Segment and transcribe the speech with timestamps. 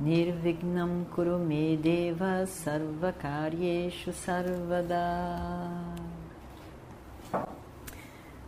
[0.00, 4.94] Nirvignam Kurume Deva Sarvakaryeshu Sarvada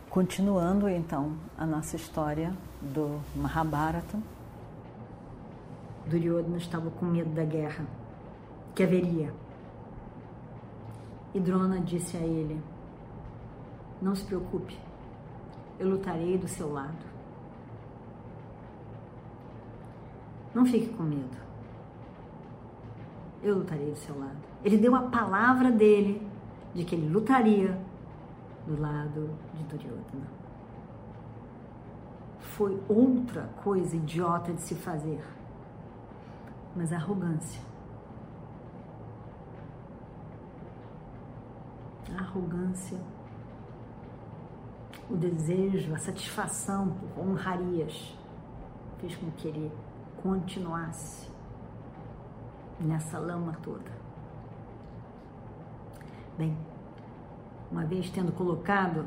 [0.09, 4.17] Continuando então a nossa história do Mahabharata,
[6.07, 7.85] Duryodhana estava com medo da guerra
[8.73, 9.33] que haveria.
[11.33, 12.61] E Drona disse a ele:
[14.01, 14.79] Não se preocupe,
[15.77, 17.10] eu lutarei do seu lado.
[20.53, 21.37] Não fique com medo.
[23.41, 24.37] Eu lutarei do seu lado.
[24.63, 26.27] Ele deu a palavra dele
[26.73, 27.79] de que ele lutaria
[28.67, 30.41] do lado de Duryodhana.
[32.39, 35.23] Foi outra coisa idiota de se fazer,
[36.75, 37.61] mas arrogância.
[42.13, 42.99] A arrogância,
[45.09, 48.15] o desejo, a satisfação por honrarias
[48.99, 49.71] fez com que ele
[50.21, 51.29] continuasse
[52.79, 53.91] nessa lama toda.
[56.37, 56.57] Bem,
[57.71, 59.05] uma vez tendo colocado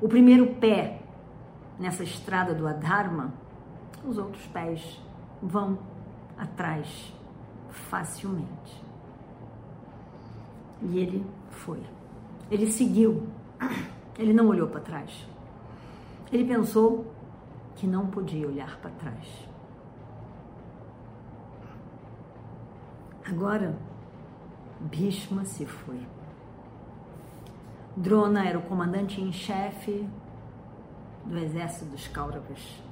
[0.00, 1.02] o primeiro pé
[1.78, 3.32] nessa estrada do Adharma,
[4.04, 5.00] os outros pés
[5.42, 5.78] vão
[6.36, 7.12] atrás
[7.70, 8.82] facilmente.
[10.82, 11.82] E ele foi.
[12.50, 13.26] Ele seguiu.
[14.18, 15.26] Ele não olhou para trás.
[16.32, 17.06] Ele pensou
[17.80, 19.48] que não podia olhar para trás.
[23.26, 23.74] Agora,
[24.78, 25.98] Bhishma se foi.
[27.96, 30.06] Drona era o comandante em chefe
[31.24, 32.82] do exército dos Kauravas.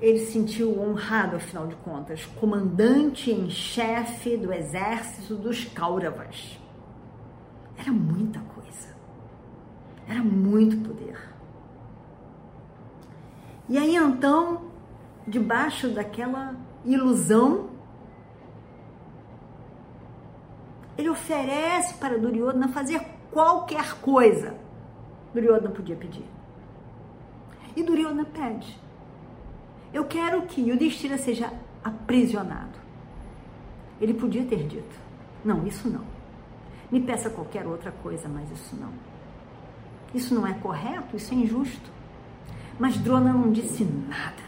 [0.00, 6.56] Ele se sentiu honrado, afinal de contas, comandante em chefe do exército dos Kauravas.
[7.76, 8.94] Era muita coisa.
[10.06, 11.35] Era muito poder.
[13.68, 14.62] E aí então,
[15.26, 16.54] debaixo daquela
[16.84, 17.70] ilusão,
[20.96, 23.00] ele oferece para Duryodhana fazer
[23.30, 24.54] qualquer coisa.
[25.34, 26.24] Duryodhana podia pedir.
[27.74, 28.80] E Duryodhana pede.
[29.92, 31.52] Eu quero que Yudhishthira seja
[31.82, 32.78] aprisionado.
[34.00, 34.96] Ele podia ter dito:
[35.44, 36.04] Não, isso não.
[36.90, 38.92] Me peça qualquer outra coisa, mas isso não.
[40.14, 41.90] Isso não é correto, isso é injusto.
[42.78, 44.44] Mas Drona não disse nada.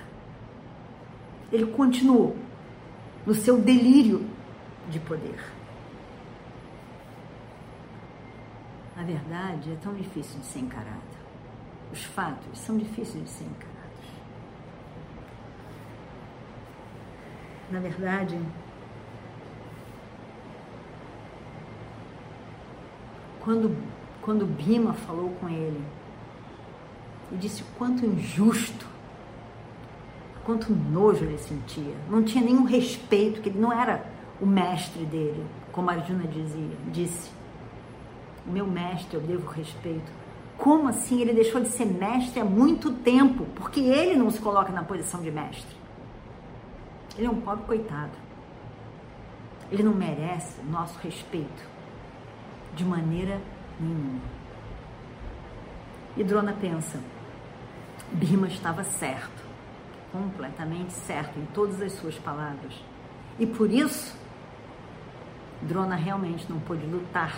[1.50, 2.37] Ele continuou
[3.27, 4.27] no seu delírio
[4.91, 5.39] de poder.
[8.97, 11.19] A verdade é tão difícil de ser encarada.
[11.93, 13.78] Os fatos são difíceis de ser encarados.
[17.71, 18.38] Na verdade,
[23.41, 23.75] quando,
[24.21, 25.83] quando Bima falou com ele
[27.33, 28.87] e disse o quanto injusto,
[30.44, 34.05] quanto nojo ele sentia, não tinha nenhum respeito, que ele não era
[34.41, 37.31] o mestre dele, como Arjuna dizia, disse
[38.47, 40.11] o meu mestre, eu devo respeito.
[40.56, 43.44] Como assim ele deixou de ser mestre há muito tempo?
[43.55, 45.77] Porque ele não se coloca na posição de mestre.
[47.17, 48.12] Ele é um pobre coitado.
[49.71, 51.62] Ele não merece nosso respeito
[52.75, 53.41] de maneira
[53.78, 54.21] nenhuma.
[56.17, 56.99] E Drona pensa:
[58.12, 59.44] Bima estava certo,
[60.12, 62.74] completamente certo em todas as suas palavras.
[63.38, 64.16] E por isso,
[65.62, 67.34] Drona realmente não pôde lutar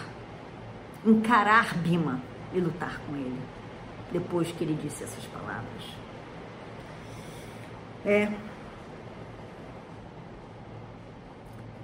[1.04, 2.20] encarar Bima
[2.53, 3.41] e lutar com ele,
[4.12, 5.84] depois que ele disse essas palavras.
[8.04, 8.32] É.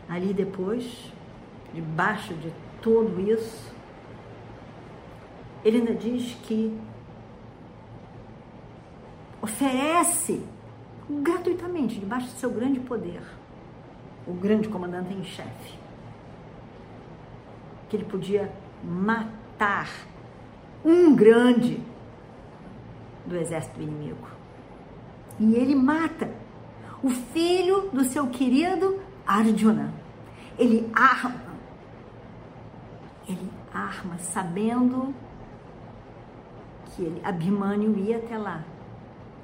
[0.08, 1.12] Ali depois,
[1.72, 3.74] debaixo de tudo isso,
[5.64, 6.78] ele ainda diz que
[9.46, 10.42] oferece
[11.08, 13.22] gratuitamente, debaixo do seu grande poder,
[14.26, 15.78] o grande comandante em chefe,
[17.88, 18.52] que ele podia
[18.82, 19.88] matar
[20.84, 21.80] um grande
[23.24, 24.26] do exército inimigo.
[25.38, 26.28] E ele mata
[27.02, 29.92] o filho do seu querido Arjuna.
[30.58, 31.54] Ele arma,
[33.28, 35.14] ele arma sabendo
[36.86, 38.64] que ele, Abhimanyu ia até lá,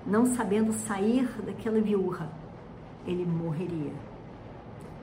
[0.06, 2.28] não sabendo sair daquela viúva,
[3.06, 3.92] ele morreria.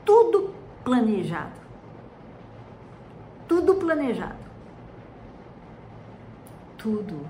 [0.06, 0.54] tudo
[0.84, 1.60] planejado.
[3.48, 4.50] Tudo planejado.
[6.78, 7.26] Tudo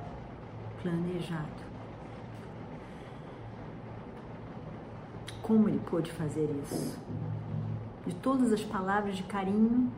[0.82, 1.60] planejado.
[5.42, 7.00] Como ele pôde fazer isso?
[8.06, 9.92] De todas as palavras de carinho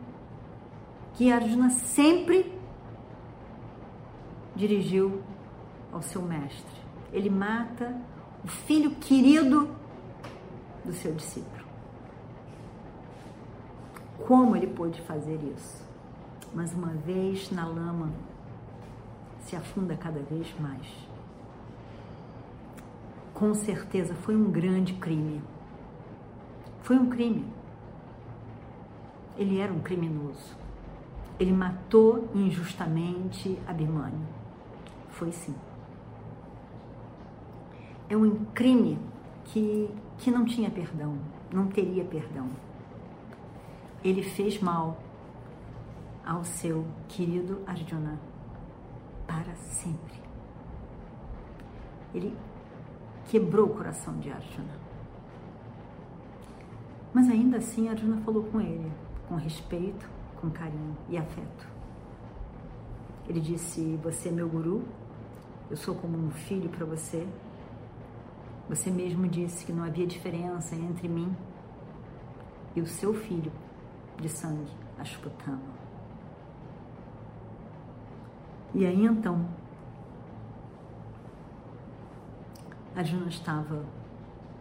[1.14, 2.58] que Arjuna sempre
[4.56, 5.22] dirigiu
[5.92, 6.82] ao seu mestre.
[7.12, 7.94] Ele mata
[8.44, 9.68] o filho querido
[10.84, 11.66] do seu discípulo.
[14.26, 15.82] Como ele pôde fazer isso?
[16.54, 18.10] Mas uma vez na lama,
[19.40, 21.12] se afunda cada vez mais
[23.42, 25.42] com certeza foi um grande crime.
[26.82, 27.44] Foi um crime.
[29.36, 30.56] Ele era um criminoso.
[31.40, 34.28] Ele matou injustamente Abhimanyu.
[35.10, 35.56] Foi sim.
[38.12, 38.98] É um crime
[39.42, 39.88] que,
[40.18, 41.16] que não tinha perdão,
[41.50, 42.46] não teria perdão.
[44.04, 44.98] Ele fez mal
[46.22, 48.20] ao seu querido Arjuna
[49.26, 50.20] para sempre.
[52.14, 52.36] Ele
[53.30, 54.76] quebrou o coração de Arjuna.
[57.14, 58.92] Mas ainda assim, Arjuna falou com ele,
[59.26, 60.06] com respeito,
[60.38, 61.66] com carinho e afeto.
[63.26, 64.82] Ele disse: Você é meu guru,
[65.70, 67.26] eu sou como um filho para você.
[68.72, 71.36] Você mesmo disse que não havia diferença entre mim
[72.74, 73.52] e o seu filho
[74.18, 75.60] de sangue, Ashwatthama.
[78.72, 79.46] E aí então,
[82.96, 83.84] Arjuna estava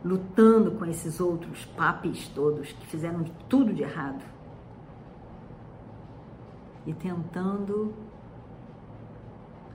[0.03, 4.25] lutando com esses outros papis todos que fizeram tudo de errado
[6.85, 7.93] e tentando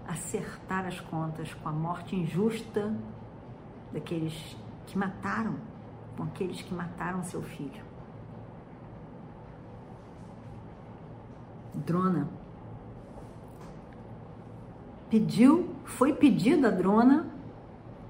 [0.07, 2.95] acertar as contas com a morte injusta
[3.97, 4.55] daqueles
[4.87, 5.55] que mataram,
[6.17, 7.83] com aqueles que mataram seu filho.
[11.75, 12.29] Drona
[15.09, 17.27] pediu, foi pedido a Drona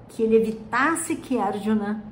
[0.09, 2.03] que ele evitasse que Arjuna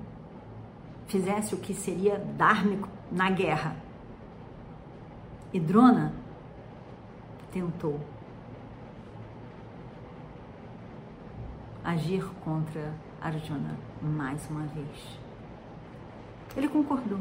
[1.08, 3.76] fizesse o que seria dármico na guerra.
[5.52, 6.14] E Drona
[7.52, 8.00] tentou
[11.84, 12.94] agir contra
[13.28, 15.20] Arjuna mais uma vez.
[16.56, 17.20] Ele concordou.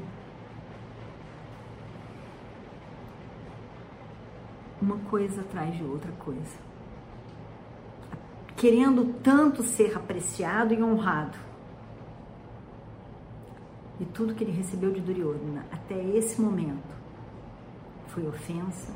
[4.81, 6.75] Uma coisa atrás de outra coisa
[8.65, 11.37] querendo tanto ser apreciado e honrado.
[14.01, 16.95] E tudo que ele recebeu de Duryodhana até esse momento
[18.09, 18.91] foi ofensa,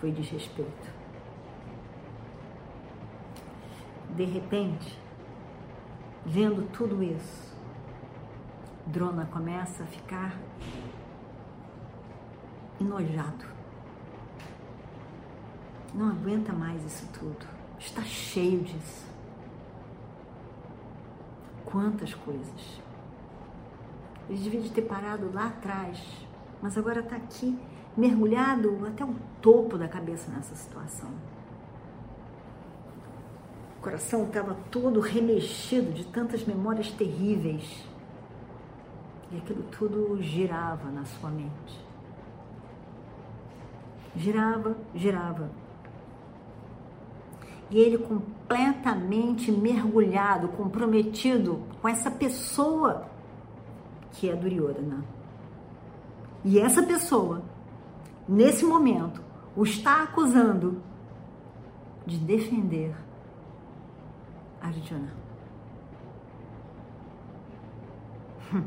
[0.00, 1.00] foi desrespeito.
[4.16, 4.98] De repente,
[6.24, 7.56] vendo tudo isso,
[8.86, 10.36] Drona começa a ficar
[12.80, 13.44] enojado.
[15.94, 19.06] Não aguenta mais isso tudo está cheio disso.
[21.64, 22.80] Quantas coisas.
[24.28, 26.00] Ele devia ter parado lá atrás,
[26.62, 27.58] mas agora está aqui,
[27.96, 31.10] mergulhado até o topo da cabeça nessa situação.
[33.80, 37.84] O coração estava todo remexido de tantas memórias terríveis.
[39.32, 41.80] E aquilo tudo girava na sua mente.
[44.14, 45.50] Girava, girava
[47.70, 53.06] e ele completamente mergulhado, comprometido com essa pessoa
[54.12, 55.04] que é Duryodhana.
[56.44, 57.42] E essa pessoa,
[58.28, 59.22] nesse momento,
[59.54, 60.82] o está acusando
[62.04, 62.92] de defender
[64.60, 65.12] Arjuna.
[68.52, 68.64] Hum.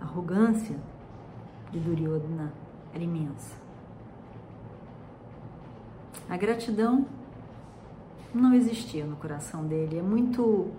[0.00, 0.76] A arrogância
[1.70, 2.52] de Duryodhana
[2.94, 3.56] era imensa.
[6.28, 7.06] A gratidão
[8.34, 10.70] não existia no coração dele, é muito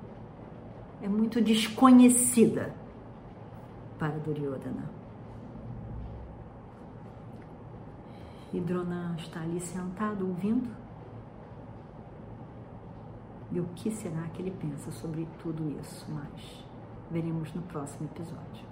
[1.01, 2.73] é muito desconhecida
[3.99, 4.89] para Duryodhana.
[8.53, 10.69] E Drona está ali sentado ouvindo.
[13.57, 16.05] E o que será que ele pensa sobre tudo isso?
[16.11, 16.63] Mas
[17.09, 18.67] veremos no próximo episódio.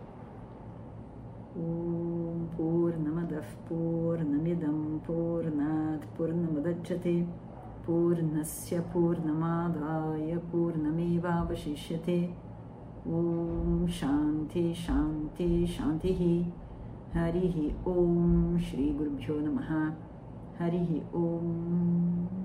[1.58, 7.28] Om Purnamadav Purnamidam Purnat Purnamadachyate
[7.84, 12.32] Purnasya Purnamadaya Purnamevavashishyate
[13.08, 16.46] Om Shanti Shanti Shantihi
[17.12, 19.96] Harihi Om Shri Gurubhyo Namaha
[20.60, 22.45] Harihi Om